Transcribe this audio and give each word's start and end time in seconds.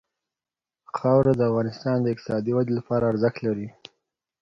خاوره 0.97 1.31
د 1.35 1.41
افغانستان 1.49 1.97
د 2.01 2.05
اقتصادي 2.13 2.51
ودې 2.53 2.73
لپاره 2.79 3.03
ارزښت 3.11 3.37
لري. 3.47 3.67